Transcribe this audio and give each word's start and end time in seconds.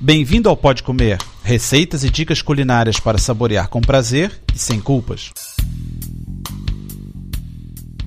Bem-vindo 0.00 0.48
ao 0.48 0.56
Pode 0.56 0.84
Comer, 0.84 1.18
receitas 1.42 2.04
e 2.04 2.10
dicas 2.10 2.40
culinárias 2.40 3.00
para 3.00 3.18
saborear 3.18 3.68
com 3.68 3.80
prazer 3.80 4.30
e 4.54 4.56
sem 4.56 4.80
culpas. 4.80 5.32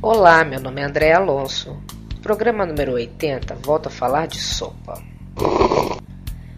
Olá, 0.01 0.45
meu 0.45 0.61
nome 0.61 0.79
é 0.79 0.85
André 0.85 1.11
Alonso. 1.11 1.75
Programa 2.23 2.65
número 2.65 2.93
80 2.93 3.55
volta 3.55 3.89
a 3.89 3.91
falar 3.91 4.25
de 4.27 4.39
sopa. 4.39 5.03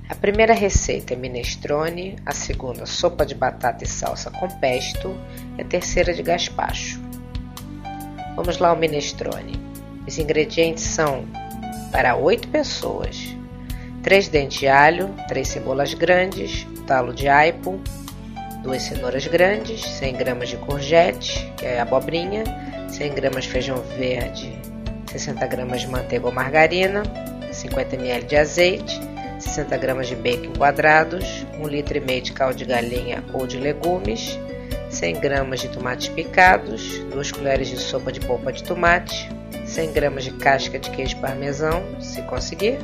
A 0.08 0.14
primeira 0.14 0.54
receita 0.54 1.16
é 1.16 1.18
minestrone, 1.18 2.16
a 2.24 2.32
segunda 2.32 2.86
sopa 2.86 3.26
de 3.26 3.34
batata 3.34 3.84
e 3.84 3.88
salsa 3.88 4.30
com 4.30 4.48
pesto 4.60 5.18
e 5.58 5.64
a 5.64 5.66
terceira 5.66 6.14
de 6.14 6.22
gaspacho. 6.22 7.02
Vamos 8.36 8.60
lá 8.60 8.70
ao 8.70 8.78
minestrone. 8.78 9.60
Os 10.08 10.20
ingredientes 10.20 10.84
são 10.84 11.26
para 11.92 12.16
8 12.16 12.50
pessoas: 12.50 13.36
3 14.04 14.28
dentes 14.28 14.60
de 14.60 14.68
alho, 14.68 15.10
3 15.30 15.48
cebolas 15.48 15.94
grandes, 15.94 16.68
talo 16.86 17.14
de 17.14 17.30
aipo, 17.30 17.80
2 18.62 18.82
cenouras 18.82 19.26
grandes, 19.28 19.82
100 19.82 20.16
gramas 20.16 20.50
de 20.50 20.58
courgette, 20.58 21.50
que 21.58 21.66
é 21.66 21.80
abobrinha, 21.80 22.44
100 22.90 23.14
gramas 23.14 23.46
de 23.46 23.50
feijão 23.50 23.78
verde, 23.98 24.60
60 25.10 25.48
gramas 25.48 25.82
de 25.82 25.88
manteiga 25.88 26.26
ou 26.26 26.34
margarina, 26.34 27.04
50 27.52 27.96
ml 27.96 28.26
de 28.26 28.36
azeite, 28.36 29.00
60 29.40 29.78
gramas 29.78 30.08
de 30.08 30.16
bacon 30.16 30.52
quadrados, 30.58 31.46
1 31.58 31.68
litro 31.68 32.00
de 32.00 32.32
caldo 32.34 32.58
de 32.58 32.66
galinha 32.66 33.24
ou 33.34 33.48
de 33.48 33.58
legumes, 33.58 34.38
100 34.90 35.20
gramas 35.22 35.62
de 35.62 35.70
tomates 35.70 36.10
picados, 36.10 37.00
2 37.10 37.32
colheres 37.32 37.70
de 37.70 37.78
sopa 37.78 38.12
de 38.12 38.20
polpa 38.20 38.52
de 38.52 38.64
tomate, 38.64 39.30
100 39.66 39.94
gramas 39.94 40.26
de 40.26 40.32
casca 40.32 40.78
de 40.78 40.90
queijo 40.90 41.18
parmesão, 41.18 41.82
se 42.02 42.22
conseguir, 42.24 42.80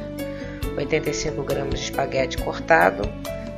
85 0.80 1.44
gramas 1.44 1.80
de 1.80 1.86
espaguete 1.86 2.38
cortado, 2.38 3.04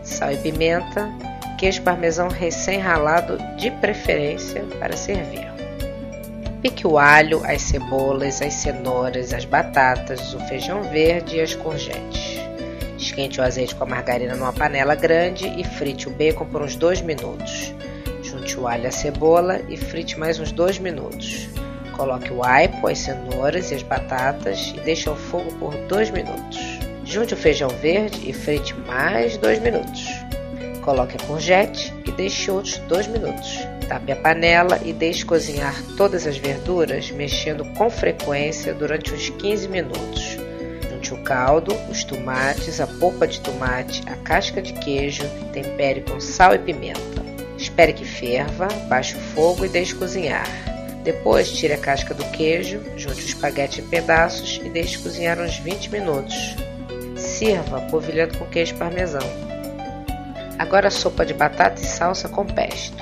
sal 0.04 0.32
e 0.32 0.38
pimenta, 0.38 1.10
queijo 1.58 1.82
parmesão 1.84 2.28
recém-ralado 2.28 3.38
de 3.58 3.70
preferência 3.72 4.64
para 4.80 4.98
servir. 4.98 5.52
Pique 6.62 6.86
o 6.86 6.98
alho, 6.98 7.44
as 7.44 7.62
cebolas, 7.62 8.42
as 8.42 8.54
cenouras, 8.54 9.34
as 9.34 9.46
batatas, 9.46 10.34
o 10.34 10.40
feijão 10.42 10.84
verde 10.84 11.38
e 11.38 11.42
as 11.42 11.56
courgettes. 11.56 12.40
Esquente 12.98 13.40
o 13.40 13.44
azeite 13.44 13.76
com 13.76 13.84
a 13.84 13.88
margarina 13.88 14.36
numa 14.36 14.54
panela 14.54 14.94
grande 14.94 15.48
e 15.60 15.64
frite 15.64 16.08
o 16.08 16.12
bacon 16.12 16.46
por 16.46 16.62
uns 16.62 16.76
2 16.76 17.02
minutos. 17.02 17.74
Junte 18.22 18.60
o 18.60 18.68
alho 18.68 18.84
e 18.84 18.88
a 18.88 18.92
cebola 18.92 19.62
e 19.70 19.76
frite 19.76 20.20
mais 20.20 20.40
uns 20.40 20.52
2 20.52 20.78
minutos. 20.78 21.50
Coloque 21.94 22.32
o 22.32 22.44
aipo, 22.44 22.88
as 22.88 23.00
cenouras 23.00 23.72
e 23.72 23.76
as 23.76 23.84
batatas 23.84 24.74
e 24.76 24.80
deixe 24.82 25.10
ao 25.10 25.16
fogo 25.16 25.52
por 25.54 25.76
2 25.88 26.12
minutos. 26.12 26.81
Junte 27.12 27.34
o 27.34 27.38
feijão 27.38 27.68
verde 27.68 28.30
e 28.30 28.32
frite 28.32 28.74
mais 28.74 29.36
2 29.36 29.60
minutos. 29.60 30.02
Coloque 30.82 31.18
a 31.18 31.28
courgette 31.28 31.94
e 32.08 32.12
deixe 32.14 32.50
outros 32.50 32.78
2 32.88 33.08
minutos. 33.08 33.50
Tape 33.86 34.14
a 34.14 34.16
panela 34.16 34.80
e 34.86 34.94
deixe 34.94 35.26
cozinhar 35.26 35.76
todas 35.98 36.26
as 36.26 36.38
verduras, 36.38 37.12
mexendo 37.12 37.66
com 37.74 37.90
frequência 37.90 38.74
durante 38.74 39.14
uns 39.14 39.30
15 39.30 39.68
minutos. 39.68 40.38
Junte 40.90 41.14
o 41.14 41.22
caldo, 41.22 41.76
os 41.90 42.06
tomates, 42.06 42.80
a 42.80 42.88
polpa 42.88 43.28
de 43.28 43.42
tomate, 43.42 44.02
a 44.08 44.16
casca 44.16 44.62
de 44.62 44.72
queijo, 44.72 45.28
tempere 45.52 46.00
com 46.10 46.18
sal 46.22 46.56
e 46.56 46.60
pimenta. 46.60 47.22
Espere 47.58 47.92
que 47.92 48.06
ferva, 48.06 48.70
baixe 48.88 49.18
o 49.18 49.20
fogo 49.20 49.66
e 49.66 49.68
deixe 49.70 49.94
cozinhar. 49.96 50.48
Depois, 51.04 51.52
tire 51.52 51.74
a 51.74 51.78
casca 51.78 52.14
do 52.14 52.24
queijo, 52.32 52.80
junte 52.96 53.22
o 53.22 53.26
espaguete 53.26 53.82
em 53.82 53.88
pedaços 53.88 54.62
e 54.64 54.70
deixe 54.70 54.98
cozinhar 55.00 55.42
uns 55.42 55.58
20 55.58 55.90
minutos. 55.90 56.71
Sirva 57.42 57.82
polvilhando 57.90 58.38
com 58.38 58.46
queijo 58.46 58.76
parmesão. 58.76 59.28
Agora 60.60 60.92
sopa 60.92 61.26
de 61.26 61.34
batata 61.34 61.82
e 61.82 61.86
salsa 61.86 62.30
com 62.30 62.46
pesto. 62.46 62.96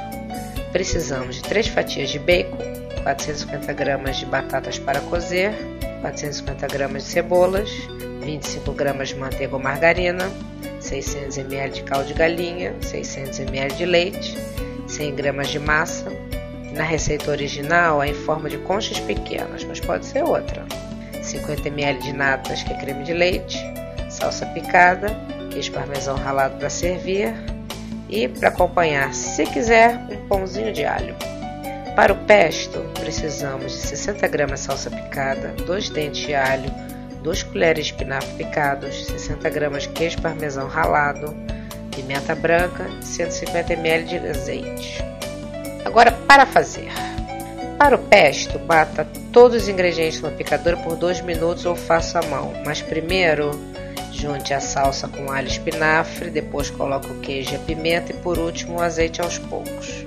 Precisamos 0.71 1.35
de 1.35 1.41
3 1.41 1.67
fatias 1.67 2.09
de 2.09 2.19
bacon, 2.19 2.55
450 3.03 3.73
gramas 3.73 4.15
de 4.15 4.25
batatas 4.25 4.79
para 4.79 5.01
cozer, 5.01 5.51
450 5.99 6.67
gramas 6.67 7.03
de 7.03 7.09
cebolas, 7.09 7.69
25 8.21 8.71
gramas 8.71 9.09
de 9.09 9.15
manteiga 9.15 9.57
ou 9.57 9.61
margarina, 9.61 10.31
600 10.79 11.37
ml 11.37 11.73
de 11.73 11.83
caldo 11.83 12.07
de 12.07 12.13
galinha, 12.13 12.73
600 12.79 13.39
ml 13.39 13.75
de 13.75 13.85
leite, 13.85 14.37
100 14.87 15.15
gramas 15.15 15.49
de 15.49 15.59
massa. 15.59 16.09
Na 16.71 16.85
receita 16.85 17.29
original 17.29 18.01
é 18.01 18.07
em 18.07 18.13
forma 18.13 18.49
de 18.49 18.57
conchas 18.59 19.01
pequenas, 19.01 19.65
mas 19.65 19.81
pode 19.81 20.05
ser 20.05 20.23
outra. 20.23 20.65
50 21.21 21.67
ml 21.67 21.99
de 21.99 22.13
natas, 22.13 22.63
que 22.63 22.71
é 22.71 22.77
creme 22.77 23.03
de 23.03 23.11
leite, 23.11 23.57
salsa 24.19 24.45
picada, 24.47 25.15
queijo 25.49 25.71
parmesão 25.71 26.15
ralado 26.17 26.57
para 26.57 26.69
servir 26.69 27.33
e 28.09 28.27
para 28.27 28.49
acompanhar, 28.49 29.13
se 29.13 29.45
quiser, 29.45 29.95
um 30.09 30.27
pãozinho 30.27 30.73
de 30.73 30.83
alho. 30.83 31.15
Para 31.95 32.13
o 32.13 32.15
pesto, 32.25 32.79
precisamos 32.99 33.71
de 33.71 33.77
60 33.77 34.27
gramas 34.27 34.59
de 34.59 34.65
salsa 34.65 34.89
picada, 34.89 35.53
2 35.65 35.89
dentes 35.89 36.25
de 36.25 36.33
alho, 36.33 36.69
2 37.23 37.43
colheres 37.43 37.85
de 37.85 37.91
espinafre 37.93 38.43
picados, 38.43 39.05
60 39.05 39.49
gramas 39.49 39.83
de 39.83 39.89
queijo 39.89 40.21
parmesão 40.21 40.67
ralado, 40.67 41.35
pimenta 41.95 42.35
branca, 42.35 42.89
150 43.01 43.73
ml 43.73 44.05
de 44.05 44.17
azeite. 44.27 45.03
Agora, 45.85 46.11
para 46.11 46.45
fazer. 46.45 46.91
Para 47.77 47.95
o 47.95 47.99
pesto, 47.99 48.59
bata 48.59 49.07
todos 49.31 49.63
os 49.63 49.69
ingredientes 49.69 50.21
no 50.21 50.31
picador 50.31 50.77
por 50.77 50.97
2 50.97 51.21
minutos 51.21 51.65
ou 51.65 51.75
faça 51.75 52.19
à 52.19 52.21
mão, 52.23 52.53
mas 52.65 52.81
primeiro 52.81 53.51
junte 54.11 54.53
a 54.53 54.59
salsa 54.59 55.07
com 55.07 55.31
alho 55.31 55.47
e 55.47 55.51
espinafre, 55.51 56.29
depois 56.29 56.69
coloque 56.69 57.11
o 57.11 57.19
queijo 57.19 57.53
e 57.53 57.55
a 57.55 57.59
pimenta 57.59 58.11
e 58.11 58.15
por 58.15 58.37
último 58.37 58.77
o 58.77 58.81
azeite 58.81 59.21
aos 59.21 59.37
poucos. 59.37 60.05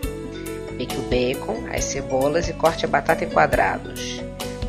Pique 0.77 0.97
o 0.97 1.03
bacon, 1.03 1.67
as 1.73 1.85
cebolas 1.85 2.49
e 2.49 2.53
corte 2.53 2.85
a 2.85 2.89
batata 2.89 3.25
em 3.25 3.31
quadrados. 3.31 4.21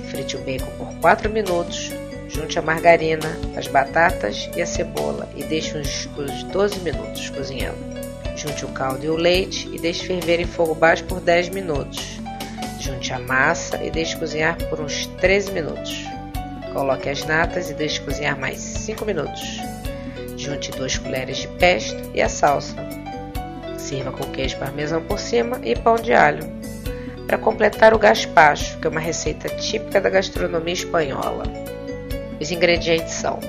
Frite 0.10 0.36
o 0.36 0.40
bacon 0.40 0.72
por 0.78 0.94
4 1.02 1.30
minutos, 1.30 1.92
junte 2.30 2.58
a 2.60 2.62
margarina, 2.62 3.38
as 3.56 3.68
batatas 3.68 4.50
e 4.56 4.62
a 4.62 4.66
cebola 4.66 5.28
e 5.36 5.44
deixe 5.44 5.78
uns 5.78 6.06
12 6.52 6.80
minutos 6.80 7.30
cozinhando. 7.30 7.94
Junte 8.36 8.66
o 8.66 8.70
caldo 8.70 9.06
e 9.06 9.10
o 9.10 9.16
leite 9.16 9.70
e 9.72 9.80
deixe 9.80 10.06
ferver 10.06 10.40
em 10.40 10.48
fogo 10.48 10.74
baixo 10.74 11.04
por 11.06 11.20
10 11.20 11.50
minutos. 11.50 12.20
Junte 12.80 13.14
a 13.14 13.20
massa 13.20 13.84
e 13.84 13.92
deixe 13.92 14.18
cozinhar 14.18 14.58
por 14.70 14.80
uns 14.80 15.06
13 15.20 15.52
minutos. 15.52 16.06
Coloque 16.74 17.10
as 17.10 17.24
natas 17.24 17.70
e 17.70 17.74
deixe 17.74 18.02
cozinhar 18.02 18.38
mais 18.38 18.73
5 18.84 19.06
minutos. 19.06 19.62
Junte 20.38 20.70
2 20.72 20.98
colheres 20.98 21.38
de 21.38 21.48
pesto 21.48 22.12
e 22.14 22.22
a 22.22 22.28
salsa. 22.28 22.76
Sirva 23.78 24.12
com 24.12 24.26
queijo 24.32 24.58
parmesão 24.58 25.02
por 25.02 25.18
cima 25.20 25.60
e 25.64 25.74
pão 25.74 25.96
de 25.96 26.14
alho. 26.14 26.44
Para 27.26 27.38
completar 27.38 27.94
o 27.94 28.00
gaspacho, 28.00 28.78
que 28.80 28.88
é 28.88 28.90
uma 28.90 29.00
receita 29.00 29.48
típica 29.56 30.02
da 30.02 30.10
gastronomia 30.10 30.74
espanhola. 30.74 31.46
Os 32.42 32.52
ingredientes 32.52 33.14
são 33.14 33.40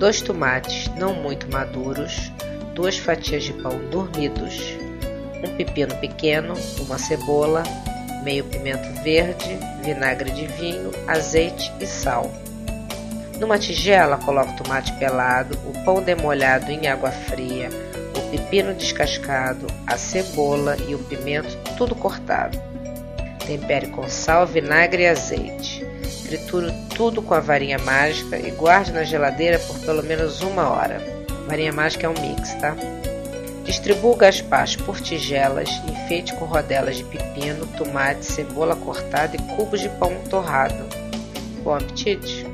2 0.00 0.22
tomates 0.22 0.88
não 0.96 1.14
muito 1.14 1.50
maduros, 1.52 2.32
2 2.74 2.98
fatias 2.98 3.44
de 3.44 3.52
pão 3.52 3.78
dormidos, 3.90 4.76
um 5.44 5.56
pepino 5.56 5.94
pequeno, 5.98 6.54
uma 6.80 6.98
cebola, 6.98 7.62
meio 8.24 8.42
pimento 8.44 8.88
verde, 9.04 9.56
vinagre 9.84 10.30
de 10.32 10.46
vinho, 10.46 10.90
azeite 11.06 11.72
e 11.80 11.86
sal. 11.86 12.28
Numa 13.38 13.58
tigela, 13.58 14.16
coloque 14.16 14.52
o 14.52 14.56
tomate 14.56 14.92
pelado, 14.94 15.58
o 15.66 15.84
pão 15.84 16.02
demolhado 16.02 16.70
em 16.70 16.86
água 16.86 17.10
fria, 17.10 17.68
o 18.16 18.30
pepino 18.30 18.74
descascado, 18.74 19.66
a 19.86 19.96
cebola 19.96 20.76
e 20.88 20.94
o 20.94 20.98
pimento 21.00 21.56
tudo 21.76 21.94
cortado. 21.94 22.58
Tempere 23.46 23.88
com 23.88 24.08
sal, 24.08 24.46
vinagre 24.46 25.02
e 25.02 25.08
azeite. 25.08 25.84
Triture 26.26 26.72
tudo 26.96 27.20
com 27.20 27.34
a 27.34 27.40
varinha 27.40 27.78
mágica 27.78 28.38
e 28.38 28.50
guarde 28.52 28.92
na 28.92 29.04
geladeira 29.04 29.58
por 29.58 29.78
pelo 29.80 30.02
menos 30.02 30.40
uma 30.40 30.70
hora. 30.70 31.02
Varinha 31.46 31.72
mágica 31.72 32.06
é 32.06 32.08
um 32.08 32.14
mix, 32.14 32.54
tá? 32.54 32.74
Distribua 33.64 34.12
o 34.12 34.16
gaspacho 34.16 34.82
por 34.84 35.00
tigelas 35.00 35.68
enfeite 35.88 36.34
com 36.34 36.44
rodelas 36.44 36.96
de 36.96 37.04
pepino, 37.04 37.66
tomate, 37.78 38.24
cebola 38.24 38.76
cortada 38.76 39.36
e 39.36 39.56
cubos 39.56 39.80
de 39.80 39.88
pão 39.90 40.14
torrado. 40.30 40.84
Bom 41.62 41.74
apetite! 41.74 42.53